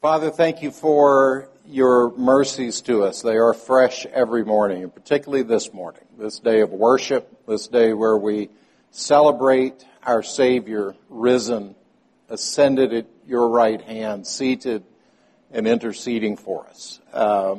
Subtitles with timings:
[0.00, 3.20] Father, thank you for your mercies to us.
[3.20, 7.92] They are fresh every morning, and particularly this morning, this day of worship, this day
[7.94, 8.48] where we
[8.92, 11.74] celebrate our Savior risen,
[12.28, 14.84] ascended at your right hand, seated
[15.50, 17.00] and interceding for us.
[17.12, 17.56] Uh,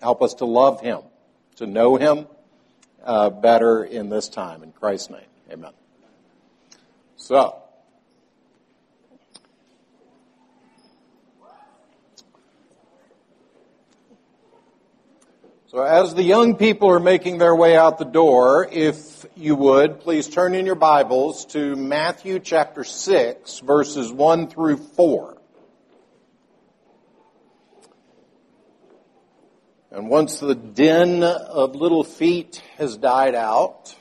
[0.00, 1.02] help us to love him,
[1.56, 2.26] to know him
[3.04, 4.64] uh, better in this time.
[4.64, 5.72] In Christ's name, amen.
[7.14, 7.61] So,
[15.72, 20.00] So as the young people are making their way out the door, if you would,
[20.00, 25.38] please turn in your Bibles to Matthew chapter 6, verses 1 through 4.
[29.92, 33.96] And once the din of little feet has died out,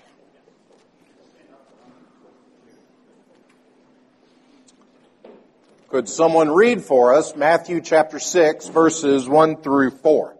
[5.87, 10.35] could someone read for us Matthew chapter 6, verses 1 through 4?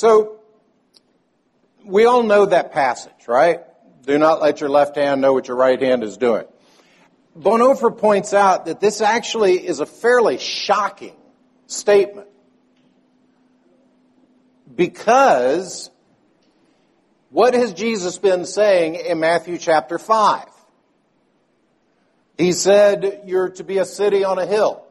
[0.00, 0.40] So,
[1.84, 3.60] we all know that passage, right?
[4.06, 6.46] Do not let your left hand know what your right hand is doing.
[7.38, 11.14] Bonhoeffer points out that this actually is a fairly shocking
[11.66, 12.28] statement.
[14.74, 15.90] Because
[17.28, 20.48] what has Jesus been saying in Matthew chapter 5?
[22.38, 24.82] He said, You're to be a city on a hill.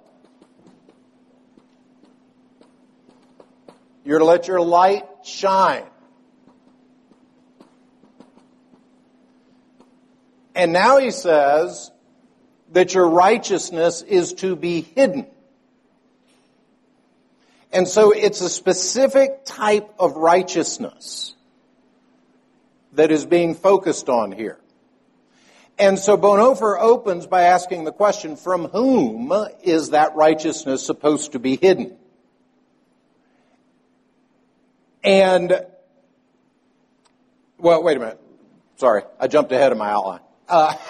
[4.10, 5.86] You're to let your light shine.
[10.56, 11.92] And now he says
[12.72, 15.28] that your righteousness is to be hidden.
[17.72, 21.36] And so it's a specific type of righteousness
[22.94, 24.58] that is being focused on here.
[25.78, 29.32] And so Bonhoeffer opens by asking the question, from whom
[29.62, 31.96] is that righteousness supposed to be hidden?
[35.04, 35.66] And,
[37.58, 38.22] well, wait a minute.
[38.76, 40.22] Sorry, I jumped ahead of my outline.
[40.48, 40.74] Uh,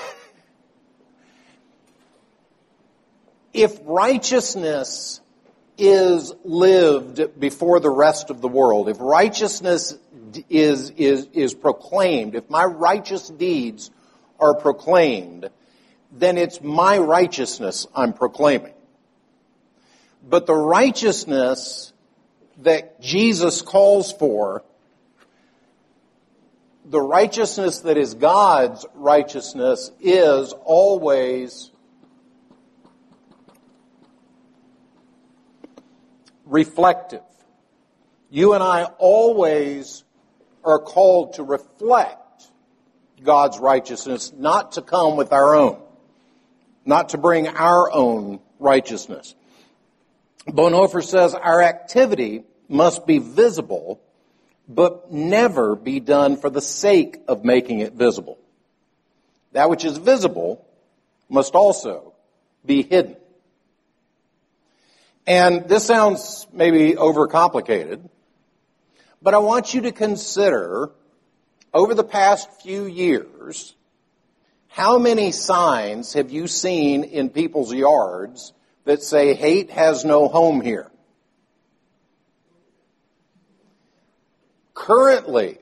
[3.53, 5.21] if righteousness
[5.77, 9.97] is lived before the rest of the world, if righteousness
[10.49, 13.91] is, is, is proclaimed, if my righteous deeds
[14.39, 15.49] are proclaimed,
[16.11, 18.73] then it's my righteousness I'm proclaiming.
[20.27, 21.93] But the righteousness
[22.63, 24.63] that Jesus calls for,
[26.85, 31.71] the righteousness that is God's righteousness is always
[36.45, 37.21] reflective.
[38.31, 40.03] You and I always
[40.63, 42.47] are called to reflect
[43.23, 45.79] God's righteousness, not to come with our own,
[46.85, 49.35] not to bring our own righteousness.
[50.47, 53.99] Bonhoeffer says our activity must be visible,
[54.67, 58.37] but never be done for the sake of making it visible.
[59.53, 60.65] That which is visible
[61.27, 62.13] must also
[62.65, 63.17] be hidden.
[65.25, 68.07] And this sounds maybe overcomplicated,
[69.21, 70.91] but I want you to consider
[71.73, 73.75] over the past few years,
[74.67, 78.53] how many signs have you seen in people's yards
[78.85, 80.89] that say hate has no home here?
[84.79, 85.57] Currently,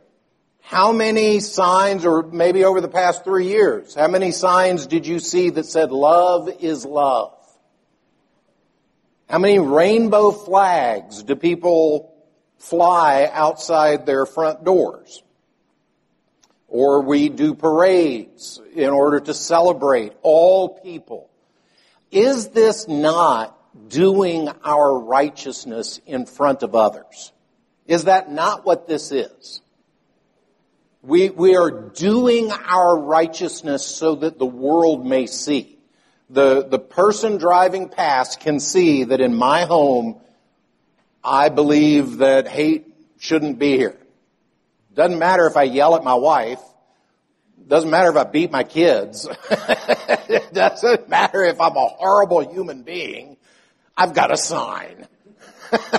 [0.62, 5.20] how many signs, or maybe over the past three years, how many signs did you
[5.20, 7.34] see that said love is love?
[9.28, 12.14] How many rainbow flags do people
[12.60, 15.24] fly outside their front doors?
[16.68, 21.32] Or we do parades in order to celebrate all people.
[22.12, 23.58] Is this not
[23.90, 27.34] doing our righteousness in front of others?
[27.88, 29.62] Is that not what this is?
[31.02, 35.78] We, we are doing our righteousness so that the world may see.
[36.30, 40.20] The, the person driving past can see that in my home,
[41.24, 42.88] I believe that hate
[43.20, 43.98] shouldn't be here.
[44.94, 46.60] Doesn't matter if I yell at my wife.
[47.68, 49.28] Doesn't matter if I beat my kids.
[49.50, 53.38] it doesn't matter if I'm a horrible human being.
[53.96, 55.08] I've got a sign.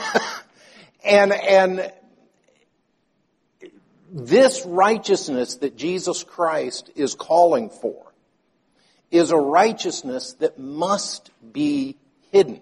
[1.08, 1.92] and, and
[4.12, 8.04] this righteousness that Jesus Christ is calling for
[9.10, 11.96] is a righteousness that must be
[12.30, 12.60] hidden.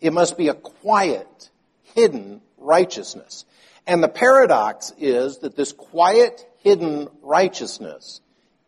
[0.00, 1.50] It must be a quiet,
[1.94, 3.44] hidden righteousness.
[3.86, 8.20] And the paradox is that this quiet, hidden righteousness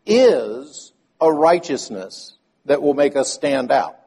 [0.05, 3.97] is a righteousness that will make us stand out,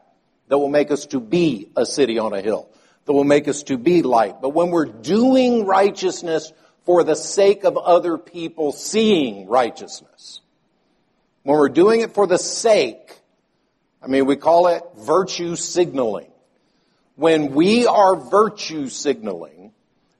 [0.48, 2.68] that will make us to be a city on a hill,
[3.04, 4.40] that will make us to be light.
[4.40, 6.52] But when we're doing righteousness
[6.84, 10.40] for the sake of other people seeing righteousness,
[11.42, 13.18] when we're doing it for the sake,
[14.02, 16.30] I mean, we call it virtue signaling.
[17.16, 19.72] When we are virtue signaling,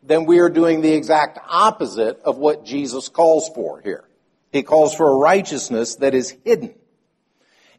[0.02, 4.04] then we are doing the exact opposite of what Jesus calls for here.
[4.52, 6.74] He calls for a righteousness that is hidden.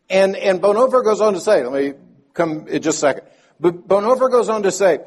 [0.09, 1.93] And, and Bonhoeffer goes on to say, let me
[2.33, 3.23] come in just a second.
[3.61, 5.01] But Bonhoeffer goes on to say,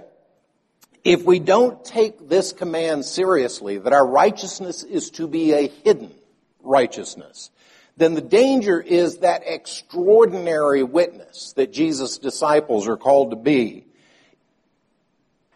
[1.02, 6.14] if we don't take this command seriously, that our righteousness is to be a hidden
[6.62, 7.50] righteousness,
[7.96, 13.86] then the danger is that extraordinary witness that Jesus' disciples are called to be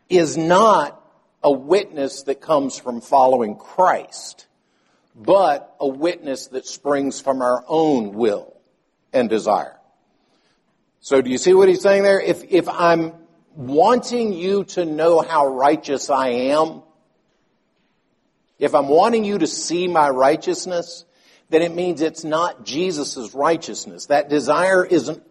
[0.09, 1.01] is not
[1.43, 4.47] a witness that comes from following Christ,
[5.15, 8.57] but a witness that springs from our own will
[9.13, 9.78] and desire.
[11.01, 12.21] So do you see what he's saying there?
[12.21, 13.13] If, if I'm
[13.55, 16.83] wanting you to know how righteous I am,
[18.59, 21.05] if I'm wanting you to see my righteousness,
[21.49, 24.07] then it means it's not Jesus' righteousness.
[24.07, 25.23] That desire isn't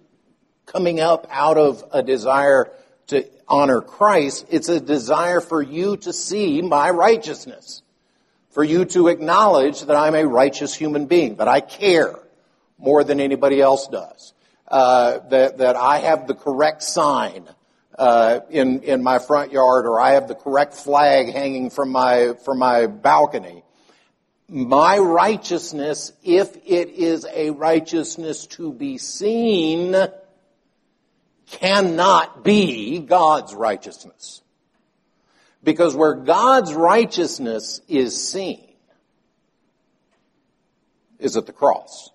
[0.65, 2.71] coming up out of a desire
[3.07, 4.45] to honor Christ.
[4.49, 7.81] It's a desire for you to see my righteousness.
[8.51, 12.15] For you to acknowledge that I'm a righteous human being, that I care
[12.79, 14.33] more than anybody else does.
[14.67, 17.47] Uh, that, that I have the correct sign
[17.97, 22.33] uh, in in my front yard, or I have the correct flag hanging from my
[22.43, 23.63] from my balcony
[24.49, 29.95] my righteousness, if it is a righteousness to be seen,
[31.47, 34.41] cannot be God's righteousness.
[35.63, 38.63] Because where God's righteousness is seen
[41.19, 42.09] is at the cross.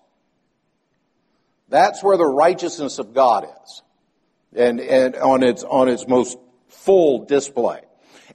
[1.73, 3.81] That's where the righteousness of God is.
[4.55, 6.37] And, and on its, on its most
[6.67, 7.81] full display.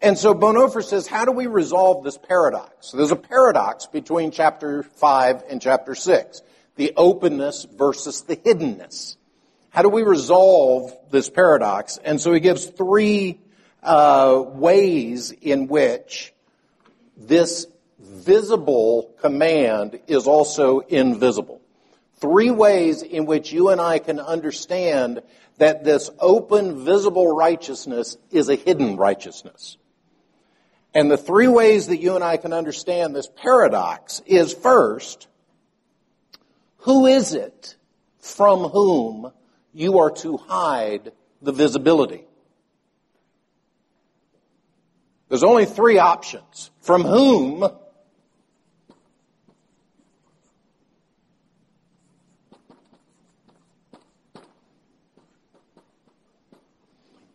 [0.02, 2.88] And so Bonhoeffer says, how do we resolve this paradox?
[2.88, 6.43] So there's a paradox between chapter 5 and chapter 6.
[6.75, 9.17] The openness versus the hiddenness.
[9.70, 11.96] How do we resolve this paradox?
[12.02, 13.38] And so he gives three
[13.85, 16.35] uh, ways in which
[17.17, 17.69] this
[18.00, 21.61] visible command is also invisible.
[22.20, 25.22] Three ways in which you and I can understand
[25.58, 29.76] that this open, visible righteousness is a hidden righteousness.
[30.94, 35.28] And the three ways that you and I can understand this paradox is first,
[36.78, 37.76] who is it
[38.18, 39.30] from whom
[39.72, 41.12] you are to hide
[41.42, 42.24] the visibility?
[45.28, 46.70] There's only three options.
[46.80, 47.68] From whom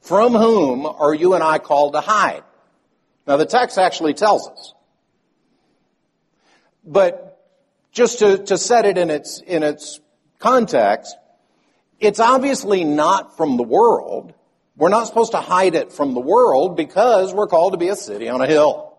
[0.04, 2.44] From whom are you and I called to hide?
[3.26, 4.74] Now the text actually tells us.
[6.86, 7.40] But
[7.94, 10.02] just to, to set it in its, in its
[10.40, 11.16] context,
[12.02, 14.34] it's obviously not from the world.
[14.76, 17.96] We're not supposed to hide it from the world because we're called to be a
[17.96, 18.98] city on a hill.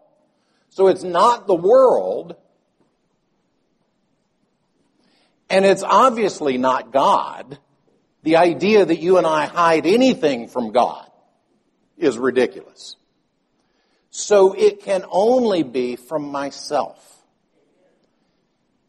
[0.70, 2.34] So it's not the world.
[5.50, 7.58] And it's obviously not God.
[8.24, 11.10] The idea that you and I hide anything from God
[11.98, 12.96] is ridiculous.
[14.08, 17.22] So it can only be from myself.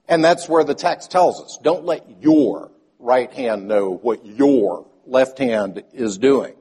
[0.07, 1.59] And that's where the text tells us.
[1.61, 6.53] Don't let your right hand know what your left hand is doing.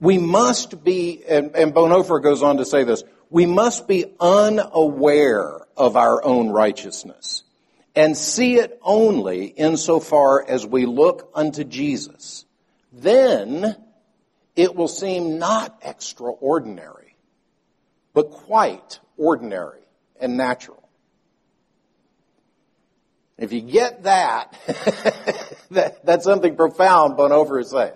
[0.00, 5.96] We must be, and, Bonhoeffer goes on to say this, we must be unaware of
[5.96, 7.44] our own righteousness
[7.98, 12.44] and see it only insofar as we look unto Jesus.
[12.92, 13.74] Then
[14.54, 17.16] it will seem not extraordinary
[18.14, 19.80] but quite ordinary
[20.20, 20.88] and natural.
[23.36, 24.56] If you get that,
[25.72, 27.92] that that's something profound Bonhoeffer is saying.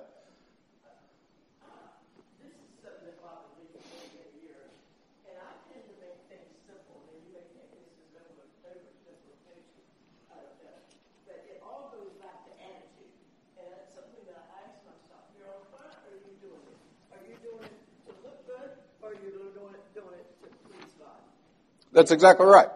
[22.02, 22.66] That's exactly right.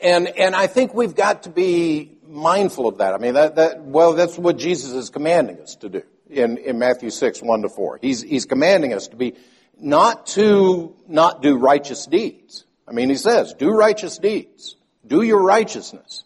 [0.00, 3.14] And, and I think we've got to be mindful of that.
[3.14, 6.80] I mean, that, that, well, that's what Jesus is commanding us to do in, in
[6.80, 8.00] Matthew 6, 1 to 4.
[8.02, 9.34] He's, he's commanding us to be,
[9.78, 12.64] not to not do righteous deeds.
[12.88, 14.74] I mean, he says, do righteous deeds.
[15.06, 16.24] Do your righteousness.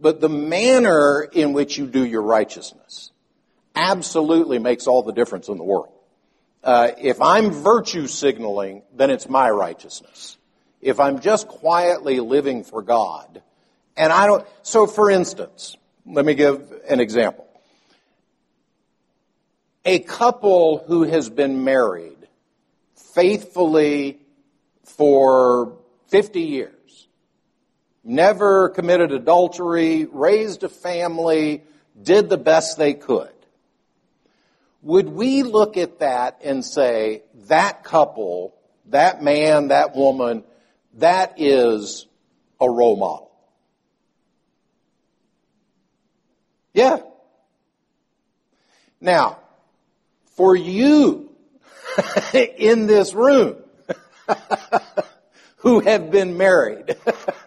[0.00, 3.12] But the manner in which you do your righteousness
[3.76, 5.92] absolutely makes all the difference in the world.
[6.62, 10.36] Uh, if I'm virtue signaling, then it's my righteousness.
[10.80, 13.42] If I'm just quietly living for God,
[13.96, 17.46] and I don't, so for instance, let me give an example.
[19.84, 22.16] A couple who has been married
[23.14, 24.18] faithfully
[24.84, 27.08] for 50 years,
[28.04, 31.62] never committed adultery, raised a family,
[32.00, 33.32] did the best they could.
[34.88, 38.54] Would we look at that and say, that couple,
[38.86, 40.44] that man, that woman,
[40.94, 42.06] that is
[42.58, 43.30] a role model?
[46.72, 47.00] Yeah.
[48.98, 49.40] Now,
[50.36, 51.36] for you
[52.32, 53.56] in this room
[55.56, 56.96] who have been married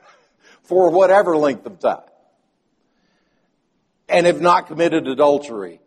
[0.61, 2.03] for whatever length of time
[4.07, 5.79] and have not committed adultery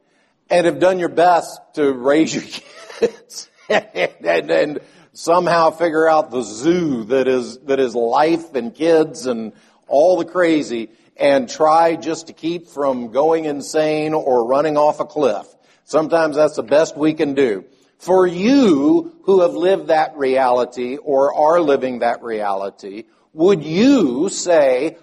[0.54, 4.80] and have done your best to raise your kids and, and, and,
[5.16, 9.52] somehow figure out the zoo that is, that is life and kids and
[9.86, 15.04] all the crazy and try just to keep from going insane or running off a
[15.04, 15.46] cliff.
[15.84, 17.64] Sometimes that's the best we can do.
[17.98, 24.96] For you who have lived that reality or are living that reality, would you say,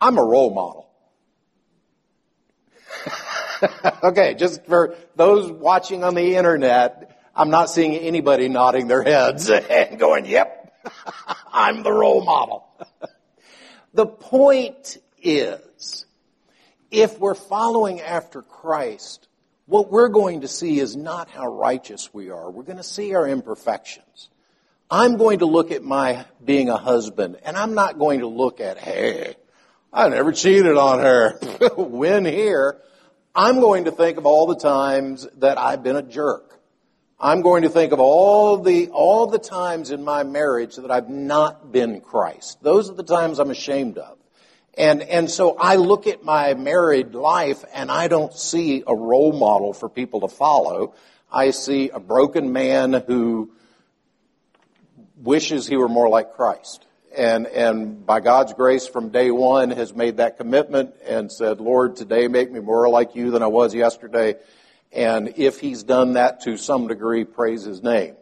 [0.00, 0.85] I'm a role model?
[4.02, 9.50] okay, just for those watching on the internet, I'm not seeing anybody nodding their heads
[9.50, 10.74] and going, yep,
[11.52, 12.66] I'm the role model.
[13.94, 16.06] the point is,
[16.90, 19.28] if we're following after Christ,
[19.66, 22.50] what we're going to see is not how righteous we are.
[22.50, 24.30] We're going to see our imperfections.
[24.88, 28.60] I'm going to look at my being a husband, and I'm not going to look
[28.60, 29.34] at, hey,
[29.92, 31.38] I never cheated on her.
[31.76, 32.80] Win here.
[33.38, 36.58] I'm going to think of all the times that I've been a jerk.
[37.20, 41.10] I'm going to think of all the, all the times in my marriage that I've
[41.10, 42.62] not been Christ.
[42.62, 44.16] Those are the times I'm ashamed of.
[44.78, 49.34] And, and so I look at my married life and I don't see a role
[49.34, 50.94] model for people to follow.
[51.30, 53.50] I see a broken man who
[55.14, 56.85] wishes he were more like Christ
[57.16, 61.96] and, and by God's grace from day one has made that commitment and said, Lord,
[61.96, 64.36] today make me more like you than I was yesterday.
[64.92, 68.16] And if he's done that to some degree, praise his name.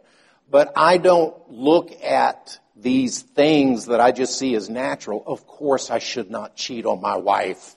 [0.49, 5.23] But I don't look at these things that I just see as natural.
[5.25, 7.75] Of course I should not cheat on my wife.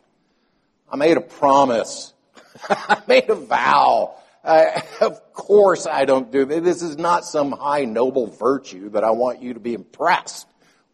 [0.90, 2.12] I made a promise.
[2.68, 4.14] I made a vow.
[4.44, 6.62] Uh, of course I don't do this.
[6.62, 10.46] This is not some high noble virtue that I want you to be impressed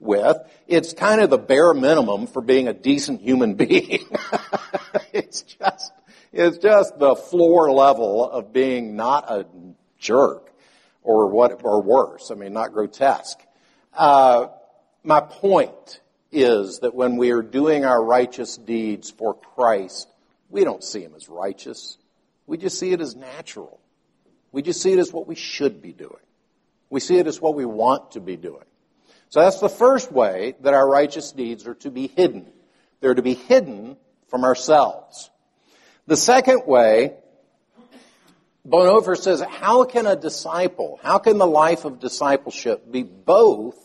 [0.04, 0.36] with.
[0.68, 4.04] It's kind of the bare minimum for being a decent human being.
[5.12, 5.92] it's just,
[6.32, 9.46] it's just the floor level of being not a
[9.98, 10.52] jerk
[11.02, 12.30] or what, or worse.
[12.30, 13.38] I mean, not grotesque.
[13.92, 14.48] Uh,
[15.02, 16.00] my point
[16.32, 20.08] is that when we are doing our righteous deeds for Christ,
[20.50, 21.96] we don't see him as righteous.
[22.46, 23.80] We just see it as natural.
[24.52, 26.12] We just see it as what we should be doing.
[26.90, 28.64] We see it as what we want to be doing.
[29.34, 32.46] So that's the first way that our righteous deeds are to be hidden.
[33.00, 33.96] They're to be hidden
[34.28, 35.28] from ourselves.
[36.06, 37.14] The second way,
[38.64, 43.76] Bonhoeffer says, how can a disciple, how can the life of discipleship be both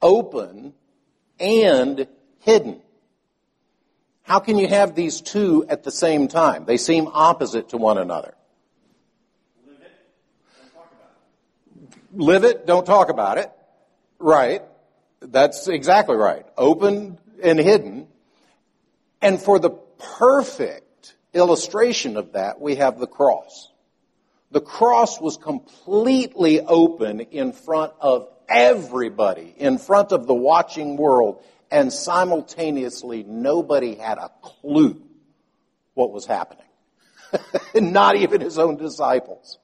[0.00, 0.72] open
[1.38, 2.06] and
[2.38, 2.80] hidden?
[4.22, 6.64] How can you have these two at the same time?
[6.64, 8.32] They seem opposite to one another.
[9.66, 9.96] Live it,
[10.56, 12.14] don't talk about it.
[12.14, 13.52] Live it, don't talk about it.
[14.20, 14.62] Right.
[15.20, 16.46] That's exactly right.
[16.56, 18.06] Open and hidden.
[19.22, 23.70] And for the perfect illustration of that, we have the cross.
[24.50, 31.42] The cross was completely open in front of everybody, in front of the watching world,
[31.70, 35.00] and simultaneously nobody had a clue
[35.94, 36.64] what was happening.
[37.74, 39.58] Not even his own disciples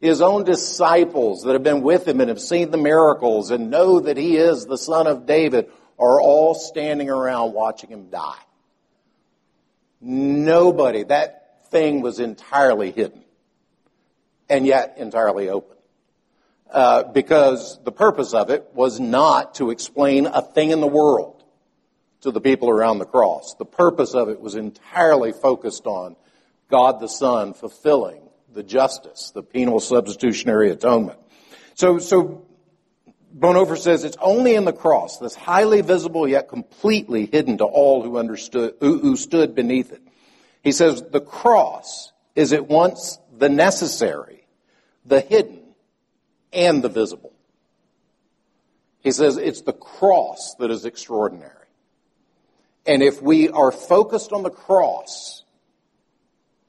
[0.00, 4.00] his own disciples that have been with him and have seen the miracles and know
[4.00, 8.38] that he is the son of David are all standing around watching him die.
[10.00, 13.24] Nobody, that thing was entirely hidden
[14.48, 15.76] and yet entirely open.
[16.70, 21.42] uh, because the purpose of it was not to explain a thing in the world
[22.20, 23.54] to the people around the cross.
[23.58, 26.16] The purpose of it was entirely focused on
[26.70, 28.27] God the Son fulfilling
[28.58, 31.16] the justice, the penal substitutionary atonement.
[31.74, 32.44] So, so
[33.32, 38.02] Bonhoeffer says it's only in the cross, this highly visible yet completely hidden to all
[38.02, 40.02] who understood, who, who stood beneath it.
[40.64, 44.44] He says the cross is at once the necessary,
[45.06, 45.60] the hidden,
[46.52, 47.32] and the visible.
[48.98, 51.52] He says it's the cross that is extraordinary.
[52.84, 55.44] And if we are focused on the cross,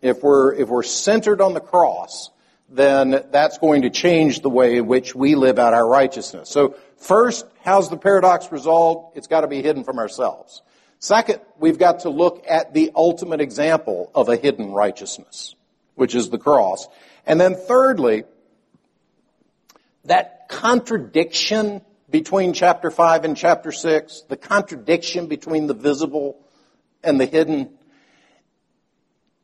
[0.02, 2.30] if we're, if we're centered on the cross,
[2.70, 6.50] then that's going to change the way in which we live out our righteousness.
[6.50, 9.18] So first, how's the paradox resolved?
[9.18, 10.62] It's got to be hidden from ourselves.
[11.00, 15.56] Second, we've got to look at the ultimate example of a hidden righteousness,
[15.96, 16.88] which is the cross.
[17.26, 18.26] And then thirdly,
[20.06, 26.38] that contradiction between chapter 5 and chapter 6, the contradiction between the visible
[27.04, 27.70] and the hidden,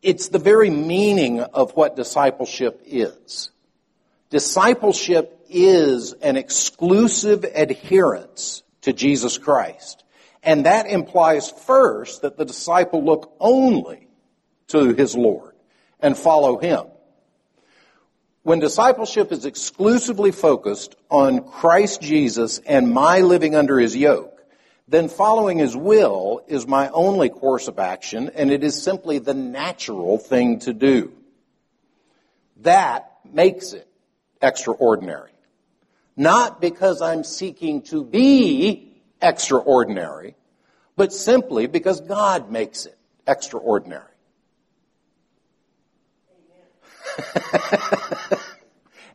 [0.01, 3.51] it's the very meaning of what discipleship is.
[4.29, 10.03] Discipleship is an exclusive adherence to Jesus Christ.
[10.43, 14.07] And that implies first that the disciple look only
[14.67, 15.53] to his Lord
[15.99, 16.85] and follow him.
[18.43, 24.34] When discipleship is exclusively focused on Christ Jesus and my living under his yoke,
[24.87, 29.33] then following his will is my only course of action, and it is simply the
[29.33, 31.11] natural thing to do.
[32.57, 33.87] That makes it
[34.41, 35.31] extraordinary.
[36.15, 40.35] Not because I'm seeking to be extraordinary,
[40.95, 44.03] but simply because God makes it extraordinary.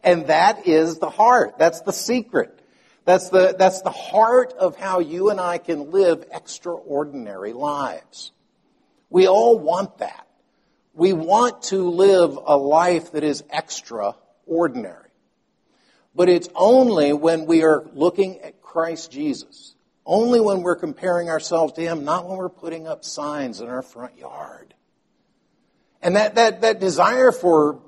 [0.02, 1.58] and that is the heart.
[1.58, 2.58] That's the secret.
[3.04, 8.32] That's the, that's the heart of how you and I can live extraordinary lives.
[9.08, 10.26] We all want that.
[10.94, 15.08] We want to live a life that is extraordinary.
[16.14, 21.72] But it's only when we are looking at Christ Jesus, only when we're comparing ourselves
[21.74, 24.74] to Him, not when we're putting up signs in our front yard.
[26.02, 27.80] And that, that, that desire for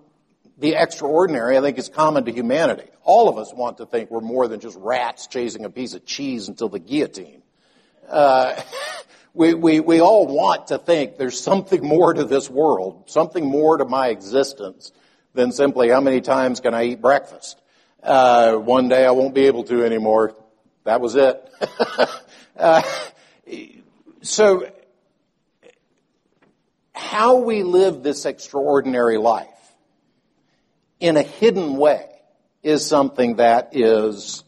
[0.63, 2.89] the extraordinary, I think, is common to humanity.
[3.03, 6.07] All of us want to think we're more than just rats chasing a piece of
[6.07, 7.43] cheese until the guillotine.
[8.09, 8.63] Uh,
[9.35, 13.77] we, we, we all want to think there's something more to this world, something more
[13.79, 14.93] to my existence
[15.35, 17.61] than simply how many times can I eat breakfast.
[18.01, 20.37] Uh, one day I won't be able to anymore.
[20.85, 21.43] That was it.
[22.57, 22.83] uh,
[24.21, 24.71] so,
[26.93, 29.49] how we live this extraordinary life
[31.03, 32.07] in a hidden way
[32.63, 34.45] is something that is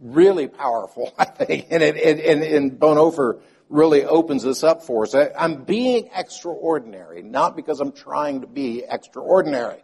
[0.00, 1.66] really powerful, I think.
[1.70, 5.14] And, it, and, and Bonhoeffer really opens this up for us.
[5.14, 9.82] I'm being extraordinary, not because I'm trying to be extraordinary.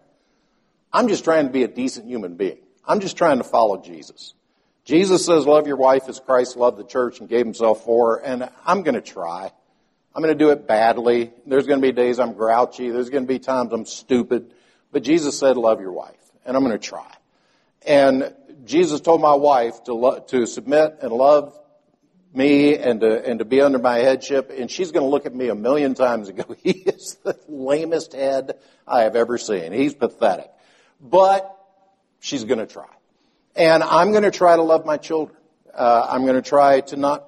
[0.91, 2.59] I'm just trying to be a decent human being.
[2.85, 4.33] I'm just trying to follow Jesus.
[4.85, 8.25] Jesus says, love your wife as Christ loved the church and gave himself for her,
[8.25, 9.53] and I'm going to try.
[10.15, 11.31] I'm going to do it badly.
[11.47, 12.91] There's going to be days I'm grouchy.
[12.91, 14.55] There's going to be times I'm stupid.
[14.93, 17.11] But Jesus said, love your wife, and I'm going to try.
[17.87, 21.57] And Jesus told my wife to, lo- to submit and love
[22.35, 25.35] me and to, and to be under my headship, and she's going to look at
[25.35, 29.73] me a million times and go, he is the lamest head I have ever seen.
[29.73, 30.51] He's pathetic.
[31.01, 31.57] But
[32.21, 32.89] she's going to try.
[33.57, 35.37] And I'm going to try to love my children.
[35.75, 37.27] Uh, I'm going to try to not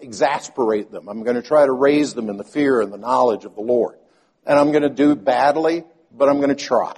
[0.00, 1.08] exasperate them.
[1.08, 3.60] I'm going to try to raise them in the fear and the knowledge of the
[3.60, 3.96] Lord.
[4.46, 6.94] And I'm going to do badly, but I'm going to try.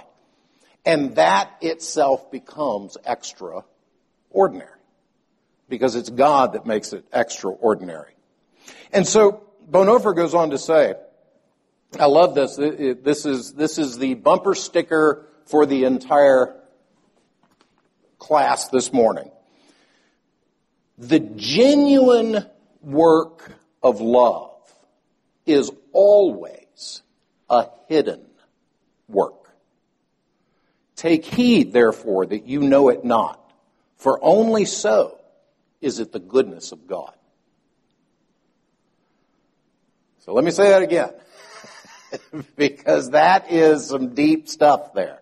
[0.85, 4.69] And that itself becomes extraordinary
[5.69, 8.13] because it's God that makes it extraordinary.
[8.91, 10.95] And so Bonhoeffer goes on to say,
[11.99, 12.55] I love this.
[12.55, 16.55] This is, this is the bumper sticker for the entire
[18.17, 19.29] class this morning.
[20.97, 22.45] The genuine
[22.81, 24.51] work of love
[25.45, 27.01] is always
[27.49, 28.25] a hidden
[29.07, 29.49] work.
[30.95, 33.39] Take heed, therefore, that you know it not,
[33.97, 35.19] for only so
[35.81, 37.13] is it the goodness of God.
[40.19, 41.11] So let me say that again,
[42.55, 45.19] because that is some deep stuff there.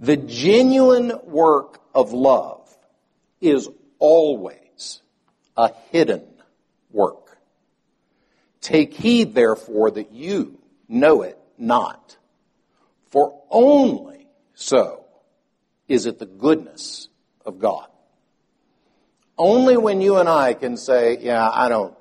[0.00, 2.68] The genuine work of love
[3.40, 3.68] is
[4.00, 5.00] always
[5.56, 6.24] a hidden
[6.90, 7.38] work.
[8.60, 12.16] Take heed, therefore, that you know it not.
[13.12, 15.04] For only so
[15.86, 17.08] is it the goodness
[17.44, 17.86] of God?
[19.36, 21.94] Only when you and I can say, yeah, I don't,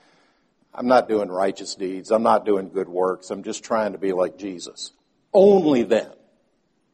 [0.74, 2.10] I'm not doing righteous deeds.
[2.10, 3.30] I'm not doing good works.
[3.30, 4.92] I'm just trying to be like Jesus.
[5.32, 6.10] Only then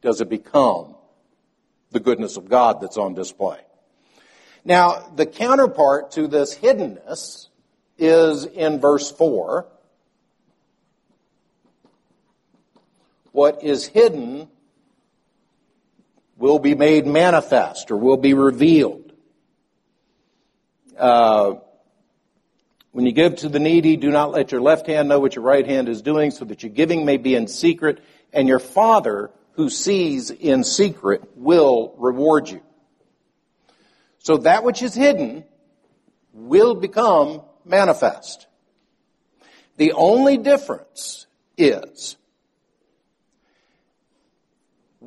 [0.01, 0.95] does it become
[1.91, 3.59] the goodness of God that's on display.
[4.63, 7.47] Now, the counterpart to this hiddenness
[7.97, 9.67] is in verse 4.
[13.39, 14.49] What is hidden
[16.35, 19.13] will be made manifest or will be revealed.
[20.97, 21.53] Uh,
[22.91, 25.45] when you give to the needy, do not let your left hand know what your
[25.45, 29.31] right hand is doing, so that your giving may be in secret, and your Father
[29.53, 32.61] who sees in secret will reward you.
[34.17, 35.45] So that which is hidden
[36.33, 38.47] will become manifest.
[39.77, 41.25] The only difference
[41.57, 42.17] is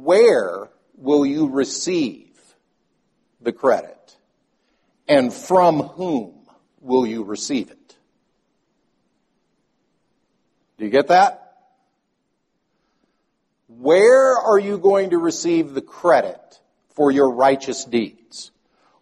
[0.03, 2.29] where will you receive
[3.41, 4.17] the credit
[5.07, 6.33] and from whom
[6.81, 7.97] will you receive it?
[10.79, 11.39] Do you get that?
[13.69, 16.61] Where are you going to receive the credit
[16.95, 18.51] for your righteous deeds?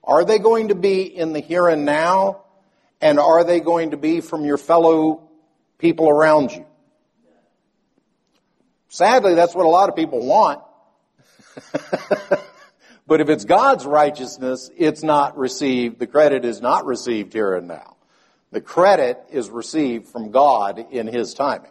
[0.04, 2.42] Are they going to be in the here and now?
[3.00, 5.30] And are they going to be from your fellow
[5.78, 6.66] people around you?
[8.88, 10.60] Sadly, that's what a lot of people want.
[13.07, 17.68] but if it's God's righteousness, it's not received, the credit is not received here and
[17.68, 17.96] now.
[18.53, 21.70] The credit is received from God in His timing.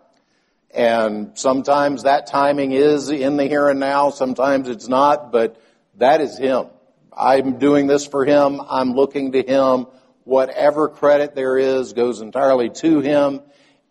[0.71, 5.61] And sometimes that timing is in the here and now, sometimes it's not, but
[5.97, 6.67] that is Him.
[7.15, 9.87] I'm doing this for Him, I'm looking to Him.
[10.23, 13.41] Whatever credit there is goes entirely to Him.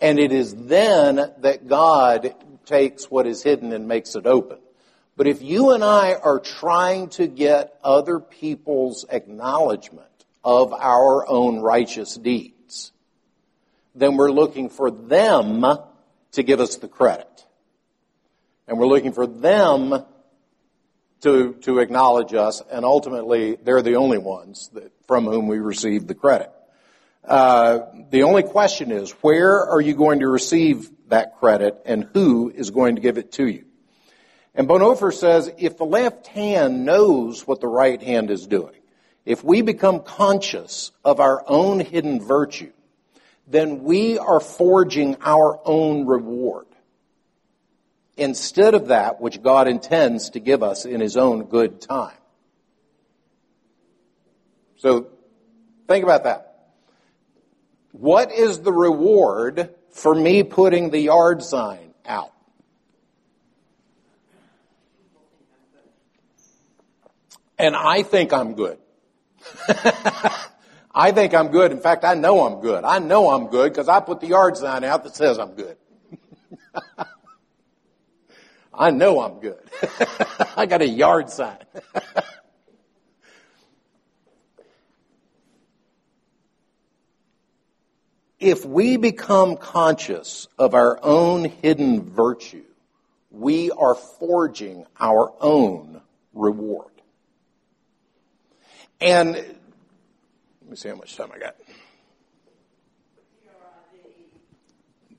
[0.00, 2.34] And it is then that God
[2.64, 4.58] takes what is hidden and makes it open.
[5.18, 10.06] But if you and I are trying to get other people's acknowledgement
[10.44, 12.92] of our own righteous deeds,
[13.96, 15.66] then we're looking for them
[16.32, 17.44] to give us the credit.
[18.68, 20.04] And we're looking for them
[21.22, 26.06] to, to acknowledge us, and ultimately they're the only ones that, from whom we receive
[26.06, 26.52] the credit.
[27.24, 32.50] Uh, the only question is, where are you going to receive that credit, and who
[32.50, 33.64] is going to give it to you?
[34.58, 38.74] And Bonhoeffer says, if the left hand knows what the right hand is doing,
[39.24, 42.72] if we become conscious of our own hidden virtue,
[43.46, 46.66] then we are forging our own reward
[48.16, 52.18] instead of that which God intends to give us in His own good time.
[54.78, 55.06] So,
[55.86, 56.72] think about that.
[57.92, 62.32] What is the reward for me putting the yard sign out?
[67.58, 68.78] And I think I'm good.
[70.94, 71.72] I think I'm good.
[71.72, 72.84] In fact, I know I'm good.
[72.84, 75.76] I know I'm good because I put the yard sign out that says I'm good.
[78.72, 79.58] I know I'm good.
[80.56, 81.58] I got a yard sign.
[88.38, 92.62] if we become conscious of our own hidden virtue,
[93.32, 96.00] we are forging our own
[96.32, 96.97] reward.
[99.00, 101.56] And let me see how much time I got.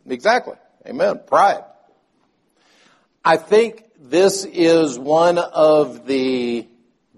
[0.07, 0.55] Exactly.
[0.87, 1.21] Amen.
[1.25, 1.63] Pride.
[3.23, 6.67] I think this is one of the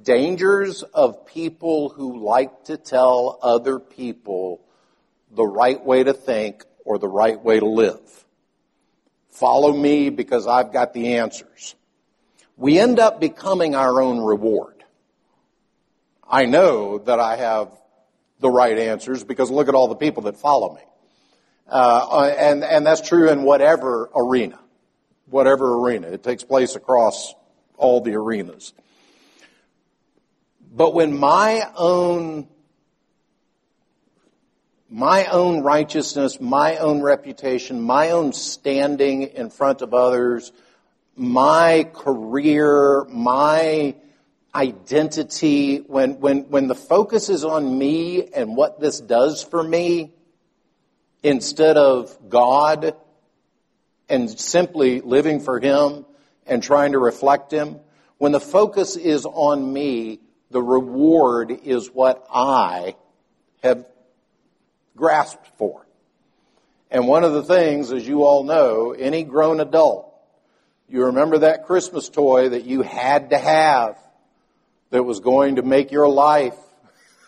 [0.02, 4.62] dangers of people who like to tell other people
[5.32, 8.00] the right way to think or the right way to live.
[9.30, 11.76] Follow me because I've got the answers.
[12.58, 14.81] We end up becoming our own reward.
[16.32, 17.70] I know that I have
[18.40, 20.82] the right answers because look at all the people that follow me.
[21.68, 24.58] Uh, and, and that's true in whatever arena.
[25.30, 26.08] Whatever arena.
[26.08, 27.34] It takes place across
[27.78, 28.74] all the arenas.
[30.74, 32.48] But when my own
[34.90, 40.52] my own righteousness, my own reputation, my own standing in front of others,
[41.16, 43.96] my career, my
[44.54, 50.12] identity, when, when, when the focus is on me and what this does for me,
[51.24, 52.96] instead of God
[54.10, 56.06] and simply living for Him
[56.46, 57.80] and trying to reflect Him,
[58.18, 62.96] when the focus is on me, the reward is what I
[63.64, 63.86] have
[64.96, 65.86] grasped for.
[66.90, 70.14] And one of the things, as you all know, any grown adult,
[70.90, 73.98] you remember that Christmas toy that you had to have
[74.92, 76.56] that was going to make your life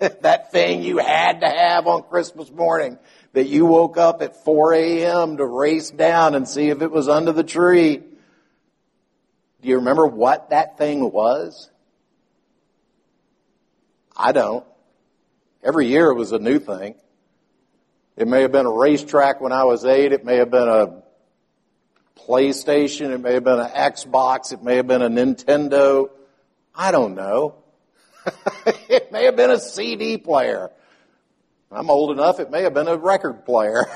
[0.00, 2.98] that thing you had to have on Christmas morning
[3.34, 5.36] that you woke up at 4 a.m.
[5.36, 7.98] to race down and see if it was under the tree.
[7.98, 11.70] Do you remember what that thing was?
[14.16, 14.64] I don't.
[15.62, 16.94] Every year it was a new thing.
[18.16, 20.12] It may have been a racetrack when I was eight.
[20.12, 21.02] It may have been a
[22.26, 23.10] PlayStation.
[23.10, 24.52] It may have been an Xbox.
[24.52, 26.10] It may have been a Nintendo.
[26.74, 27.62] I don't know.
[28.88, 30.70] it may have been a CD player.
[31.70, 33.84] I'm old enough, it may have been a record player.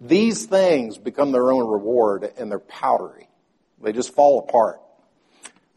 [0.00, 3.28] These things become their own reward and they're powdery.
[3.82, 4.80] They just fall apart.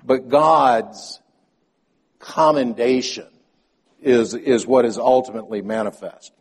[0.03, 1.19] But God's
[2.19, 3.27] commendation
[4.01, 6.31] is, is what is ultimately manifest.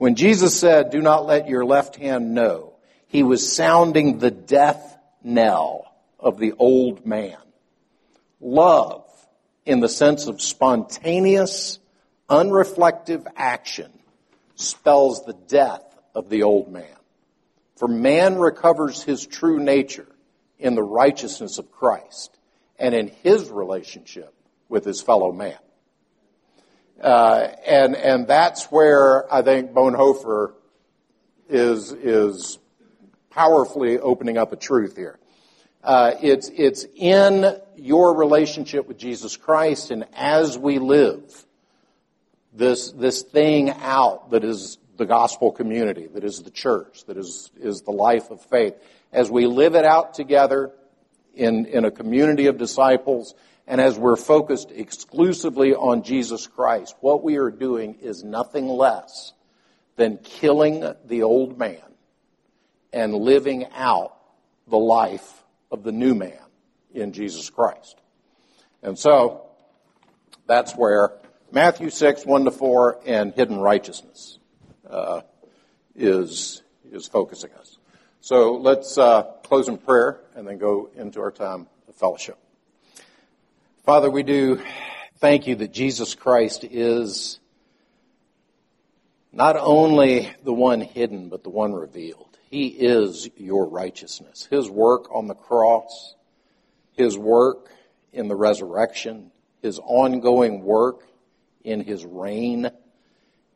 [0.00, 2.72] When Jesus said, do not let your left hand know,
[3.06, 7.36] he was sounding the death knell of the old man.
[8.40, 9.04] Love,
[9.66, 11.78] in the sense of spontaneous,
[12.30, 13.92] unreflective action,
[14.54, 15.84] spells the death
[16.14, 16.96] of the old man.
[17.76, 20.08] For man recovers his true nature
[20.58, 22.38] in the righteousness of Christ
[22.78, 24.32] and in his relationship
[24.66, 25.58] with his fellow man.
[27.00, 30.52] Uh, and and that's where I think Bonhoeffer
[31.48, 32.58] is is
[33.30, 35.18] powerfully opening up a truth here.
[35.82, 41.46] Uh, it's it's in your relationship with Jesus Christ, and as we live
[42.52, 47.50] this this thing out that is the gospel community, that is the church, that is
[47.58, 48.74] is the life of faith,
[49.10, 50.70] as we live it out together
[51.34, 53.34] in in a community of disciples
[53.70, 59.32] and as we're focused exclusively on Jesus Christ, what we are doing is nothing less
[59.94, 61.80] than killing the old man
[62.92, 64.16] and living out
[64.66, 66.42] the life of the new man
[66.92, 67.96] in Jesus Christ.
[68.82, 69.46] And so,
[70.48, 71.12] that's where
[71.52, 74.40] Matthew 6, 1 to 4, and hidden righteousness
[74.88, 75.20] uh,
[75.94, 77.78] is, is focusing us.
[78.20, 82.36] So let's uh, close in prayer and then go into our time of fellowship.
[83.84, 84.60] Father, we do
[85.20, 87.40] thank you that Jesus Christ is
[89.32, 92.36] not only the one hidden, but the one revealed.
[92.50, 94.46] He is your righteousness.
[94.50, 96.14] His work on the cross,
[96.92, 97.70] His work
[98.12, 99.30] in the resurrection,
[99.62, 101.06] His ongoing work
[101.64, 102.70] in His reign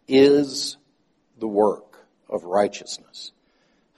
[0.09, 0.79] is
[1.39, 1.99] the work
[2.31, 3.33] of righteousness.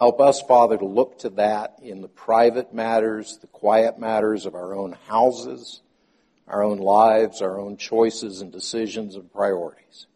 [0.01, 4.57] Help us, Father, to look to that in the private matters, the quiet matters of
[4.57, 5.83] our own houses,
[6.49, 10.07] our own lives, our own choices and decisions and priorities.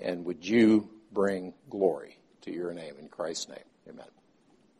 [0.00, 3.58] And would you bring glory to your name in Christ's name?
[3.88, 4.21] Amen.